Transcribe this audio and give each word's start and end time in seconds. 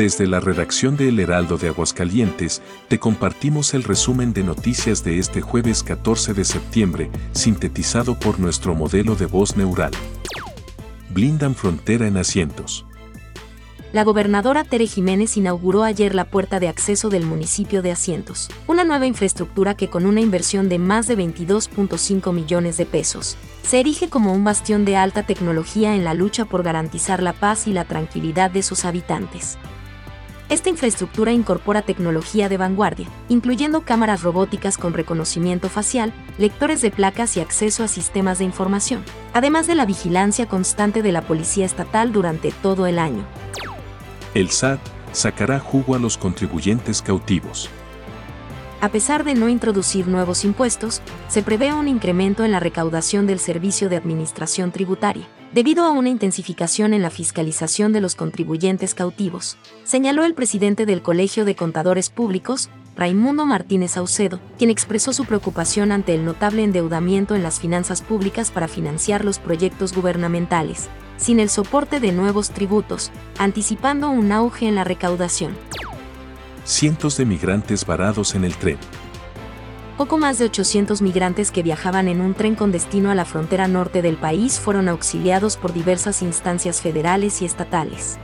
Desde 0.00 0.26
la 0.26 0.40
redacción 0.40 0.96
de 0.96 1.10
El 1.10 1.20
Heraldo 1.20 1.58
de 1.58 1.68
Aguascalientes, 1.68 2.62
te 2.88 2.98
compartimos 2.98 3.74
el 3.74 3.82
resumen 3.82 4.32
de 4.32 4.42
noticias 4.42 5.04
de 5.04 5.18
este 5.18 5.42
jueves 5.42 5.82
14 5.82 6.32
de 6.32 6.46
septiembre, 6.46 7.10
sintetizado 7.32 8.18
por 8.18 8.40
nuestro 8.40 8.74
modelo 8.74 9.14
de 9.14 9.26
voz 9.26 9.58
neural. 9.58 9.90
Blindan 11.10 11.54
frontera 11.54 12.06
en 12.06 12.16
asientos 12.16 12.86
la 13.92 14.04
gobernadora 14.04 14.62
Tere 14.62 14.86
Jiménez 14.86 15.36
inauguró 15.36 15.82
ayer 15.82 16.14
la 16.14 16.24
puerta 16.24 16.60
de 16.60 16.68
acceso 16.68 17.08
del 17.08 17.26
municipio 17.26 17.82
de 17.82 17.90
Asientos, 17.90 18.48
una 18.68 18.84
nueva 18.84 19.06
infraestructura 19.06 19.74
que 19.74 19.90
con 19.90 20.06
una 20.06 20.20
inversión 20.20 20.68
de 20.68 20.78
más 20.78 21.08
de 21.08 21.18
22.5 21.18 22.32
millones 22.32 22.76
de 22.76 22.86
pesos, 22.86 23.36
se 23.64 23.80
erige 23.80 24.08
como 24.08 24.32
un 24.32 24.44
bastión 24.44 24.84
de 24.84 24.96
alta 24.96 25.24
tecnología 25.24 25.96
en 25.96 26.04
la 26.04 26.14
lucha 26.14 26.44
por 26.44 26.62
garantizar 26.62 27.20
la 27.20 27.32
paz 27.32 27.66
y 27.66 27.72
la 27.72 27.84
tranquilidad 27.84 28.52
de 28.52 28.62
sus 28.62 28.84
habitantes. 28.84 29.58
Esta 30.50 30.68
infraestructura 30.68 31.30
incorpora 31.30 31.82
tecnología 31.82 32.48
de 32.48 32.56
vanguardia, 32.56 33.06
incluyendo 33.28 33.82
cámaras 33.82 34.24
robóticas 34.24 34.78
con 34.78 34.94
reconocimiento 34.94 35.68
facial, 35.68 36.12
lectores 36.38 36.80
de 36.82 36.90
placas 36.90 37.36
y 37.36 37.40
acceso 37.40 37.84
a 37.84 37.88
sistemas 37.88 38.40
de 38.40 38.46
información, 38.46 39.04
además 39.32 39.68
de 39.68 39.76
la 39.76 39.86
vigilancia 39.86 40.46
constante 40.46 41.02
de 41.02 41.12
la 41.12 41.22
Policía 41.22 41.64
Estatal 41.64 42.10
durante 42.10 42.50
todo 42.50 42.88
el 42.88 42.98
año. 42.98 43.24
El 44.34 44.50
SAT 44.50 44.80
sacará 45.12 45.60
jugo 45.60 45.94
a 45.94 46.00
los 46.00 46.18
contribuyentes 46.18 47.00
cautivos. 47.00 47.70
A 48.82 48.88
pesar 48.88 49.24
de 49.24 49.34
no 49.34 49.50
introducir 49.50 50.08
nuevos 50.08 50.42
impuestos, 50.42 51.02
se 51.28 51.42
prevé 51.42 51.74
un 51.74 51.86
incremento 51.86 52.44
en 52.44 52.52
la 52.52 52.60
recaudación 52.60 53.26
del 53.26 53.38
Servicio 53.38 53.90
de 53.90 53.96
Administración 53.96 54.72
Tributaria, 54.72 55.28
debido 55.52 55.84
a 55.84 55.90
una 55.90 56.08
intensificación 56.08 56.94
en 56.94 57.02
la 57.02 57.10
fiscalización 57.10 57.92
de 57.92 58.00
los 58.00 58.14
contribuyentes 58.14 58.94
cautivos, 58.94 59.58
señaló 59.84 60.24
el 60.24 60.32
presidente 60.32 60.86
del 60.86 61.02
Colegio 61.02 61.44
de 61.44 61.56
Contadores 61.56 62.08
Públicos, 62.08 62.70
Raimundo 62.96 63.44
Martínez 63.44 63.92
Saucedo, 63.92 64.40
quien 64.56 64.70
expresó 64.70 65.12
su 65.12 65.26
preocupación 65.26 65.92
ante 65.92 66.14
el 66.14 66.24
notable 66.24 66.62
endeudamiento 66.64 67.34
en 67.34 67.42
las 67.42 67.60
finanzas 67.60 68.00
públicas 68.00 68.50
para 68.50 68.66
financiar 68.66 69.26
los 69.26 69.38
proyectos 69.38 69.94
gubernamentales, 69.94 70.88
sin 71.18 71.38
el 71.38 71.50
soporte 71.50 72.00
de 72.00 72.12
nuevos 72.12 72.48
tributos, 72.48 73.10
anticipando 73.38 74.08
un 74.08 74.32
auge 74.32 74.68
en 74.68 74.74
la 74.74 74.84
recaudación. 74.84 75.54
Cientos 76.64 77.16
de 77.16 77.24
migrantes 77.24 77.86
varados 77.86 78.34
en 78.34 78.44
el 78.44 78.54
tren. 78.54 78.78
Poco 79.96 80.18
más 80.18 80.38
de 80.38 80.44
800 80.46 81.02
migrantes 81.02 81.50
que 81.50 81.62
viajaban 81.62 82.06
en 82.06 82.20
un 82.20 82.34
tren 82.34 82.54
con 82.54 82.70
destino 82.70 83.10
a 83.10 83.14
la 83.14 83.24
frontera 83.24 83.66
norte 83.66 84.02
del 84.02 84.16
país 84.16 84.60
fueron 84.60 84.88
auxiliados 84.88 85.56
por 85.56 85.72
diversas 85.72 86.22
instancias 86.22 86.80
federales 86.80 87.42
y 87.42 87.46
estatales. 87.46 88.18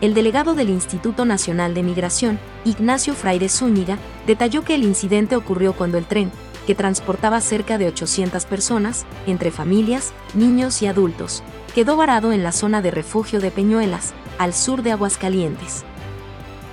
El 0.00 0.14
delegado 0.14 0.54
del 0.54 0.70
Instituto 0.70 1.24
Nacional 1.24 1.74
de 1.74 1.82
Migración, 1.82 2.38
Ignacio 2.64 3.14
Fraire 3.14 3.48
Zúñiga, 3.48 3.98
detalló 4.26 4.64
que 4.64 4.74
el 4.74 4.84
incidente 4.84 5.36
ocurrió 5.36 5.74
cuando 5.74 5.98
el 5.98 6.06
tren, 6.06 6.30
que 6.66 6.74
transportaba 6.74 7.40
cerca 7.40 7.78
de 7.78 7.88
800 7.88 8.46
personas, 8.46 9.04
entre 9.26 9.50
familias, 9.50 10.12
niños 10.34 10.82
y 10.82 10.86
adultos, 10.86 11.42
quedó 11.74 11.96
varado 11.96 12.32
en 12.32 12.42
la 12.42 12.52
zona 12.52 12.80
de 12.80 12.90
refugio 12.90 13.40
de 13.40 13.50
Peñuelas, 13.50 14.14
al 14.38 14.54
sur 14.54 14.82
de 14.82 14.92
Aguascalientes. 14.92 15.84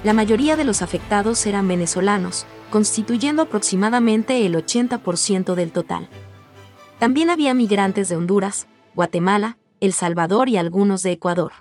La 0.07 0.13
mayoría 0.13 0.55
de 0.55 0.63
los 0.63 0.81
afectados 0.81 1.45
eran 1.47 1.67
venezolanos, 1.67 2.45
constituyendo 2.69 3.41
aproximadamente 3.41 4.45
el 4.45 4.55
80% 4.55 5.53
del 5.53 5.73
total. 5.73 6.07
También 6.97 7.29
había 7.29 7.53
migrantes 7.53 8.07
de 8.07 8.15
Honduras, 8.15 8.69
Guatemala, 8.95 9.57
El 9.81 9.91
Salvador 9.91 10.47
y 10.47 10.55
algunos 10.55 11.03
de 11.03 11.11
Ecuador. 11.11 11.51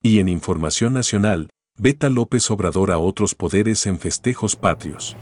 Y 0.00 0.20
en 0.20 0.30
Información 0.30 0.94
Nacional, 0.94 1.50
Beta 1.76 2.08
López 2.08 2.50
Obrador 2.50 2.90
a 2.90 2.96
otros 2.96 3.34
poderes 3.34 3.84
en 3.84 3.98
festejos 3.98 4.56
patrios 4.56 5.14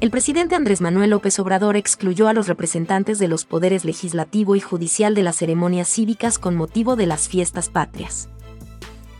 el 0.00 0.10
presidente 0.10 0.56
Andrés 0.56 0.80
Manuel 0.80 1.10
López 1.10 1.38
Obrador 1.38 1.76
excluyó 1.76 2.26
a 2.26 2.32
los 2.32 2.48
representantes 2.48 3.20
de 3.20 3.28
los 3.28 3.44
poderes 3.44 3.84
legislativo 3.84 4.56
y 4.56 4.60
judicial 4.60 5.14
de 5.14 5.22
las 5.22 5.36
ceremonias 5.36 5.86
cívicas 5.88 6.40
con 6.40 6.56
motivo 6.56 6.96
de 6.96 7.06
las 7.06 7.28
fiestas 7.28 7.68
patrias. 7.68 8.28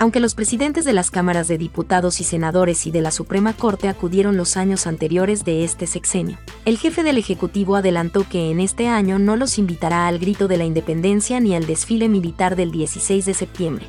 Aunque 0.02 0.18
los 0.18 0.34
presidentes 0.34 0.84
de 0.84 0.92
las 0.92 1.12
cámaras 1.12 1.46
de 1.46 1.58
diputados 1.58 2.20
y 2.20 2.24
senadores 2.24 2.88
y 2.88 2.90
de 2.90 3.00
la 3.00 3.12
Suprema 3.12 3.52
Corte 3.52 3.86
acudieron 3.86 4.36
los 4.36 4.56
años 4.56 4.88
anteriores 4.88 5.44
de 5.44 5.62
este 5.62 5.86
sexenio, 5.86 6.40
el 6.64 6.76
jefe 6.76 7.04
del 7.04 7.18
Ejecutivo 7.18 7.76
adelantó 7.76 8.28
que 8.28 8.50
en 8.50 8.58
este 8.58 8.88
año 8.88 9.20
no 9.20 9.36
los 9.36 9.58
invitará 9.58 10.08
al 10.08 10.18
grito 10.18 10.48
de 10.48 10.56
la 10.56 10.64
independencia 10.64 11.38
ni 11.38 11.54
al 11.54 11.66
desfile 11.66 12.08
militar 12.08 12.56
del 12.56 12.72
16 12.72 13.24
de 13.26 13.32
septiembre. 13.32 13.86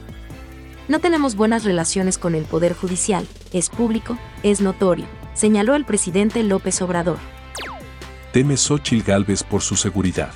No 0.87 0.99
tenemos 0.99 1.35
buenas 1.35 1.63
relaciones 1.63 2.19
con 2.19 2.35
el 2.35 2.43
Poder 2.43 2.75
Judicial, 2.75 3.27
es 3.51 3.71
público, 3.71 4.19
es 4.43 4.61
notorio, 4.61 5.07
señaló 5.33 5.73
el 5.73 5.83
presidente 5.83 6.43
López 6.43 6.79
Obrador. 6.83 7.17
Teme 8.33 8.55
Xochil 8.55 9.01
Gálvez 9.01 9.41
por 9.41 9.63
su 9.63 9.75
seguridad. 9.75 10.31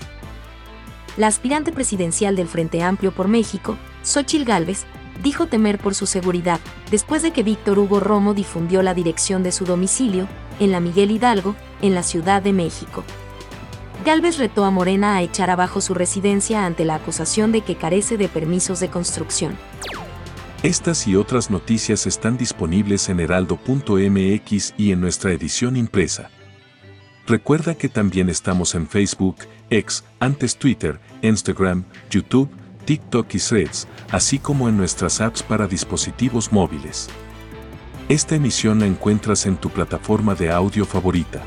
La 1.18 1.28
aspirante 1.28 1.72
presidencial 1.72 2.36
del 2.36 2.48
Frente 2.48 2.82
Amplio 2.82 3.12
por 3.12 3.28
México, 3.28 3.78
Xochil 4.02 4.44
Gálvez, 4.44 4.88
dijo 5.24 5.48
temer 5.48 5.78
por 5.78 5.96
su 5.96 6.06
seguridad 6.06 6.60
después 6.92 7.22
de 7.22 7.32
que 7.32 7.44
Víctor 7.44 7.80
Hugo 7.80 8.00
Romo 8.00 8.34
difundió 8.34 8.82
la 8.82 8.94
dirección 8.94 9.44
de 9.44 9.52
su 9.52 9.66
domicilio, 9.66 10.28
en 10.60 10.72
la 10.72 10.80
Miguel 10.80 11.12
Hidalgo, 11.12 11.56
en 11.82 11.94
la 11.94 12.04
Ciudad 12.04 12.42
de 12.42 12.54
México. 12.54 13.04
Gálvez 14.06 14.38
retó 14.38 14.64
a 14.64 14.72
Morena 14.72 15.16
a 15.16 15.22
echar 15.22 15.50
abajo 15.50 15.82
su 15.82 15.94
residencia 15.94 16.66
ante 16.66 16.86
la 16.86 16.96
acusación 16.96 17.52
de 17.52 17.62
que 17.62 17.76
carece 17.76 18.18
de 18.18 18.30
permisos 18.30 18.80
de 18.80 18.90
construcción. 18.90 19.58
Estas 20.64 21.08
y 21.08 21.16
otras 21.16 21.52
noticias 21.52 22.08
están 22.08 22.38
disponibles 22.38 23.10
en 23.10 23.20
heraldo.mx 23.20 24.74
y 24.78 24.92
en 24.92 25.02
nuestra 25.02 25.32
edición 25.32 25.76
impresa. 25.78 26.32
Recuerda 27.28 27.76
que 27.76 27.90
también 27.90 28.30
estamos 28.30 28.74
en 28.74 28.88
Facebook, 28.88 29.36
X, 29.70 30.04
antes 30.20 30.58
Twitter, 30.58 31.00
Instagram, 31.22 31.84
YouTube, 32.10 32.50
TikTok 32.88 33.36
y 33.36 33.38
Threads, 33.40 33.86
así 34.12 34.40
como 34.40 34.70
en 34.70 34.78
nuestras 34.78 35.20
apps 35.20 35.44
para 35.44 35.68
dispositivos 35.68 36.54
móviles. 36.54 37.10
Esta 38.08 38.36
emisión 38.36 38.80
la 38.80 38.86
encuentras 38.86 39.46
en 39.46 39.58
tu 39.58 39.70
plataforma 39.70 40.36
de 40.36 40.50
audio 40.50 40.86
favorita. 40.86 41.44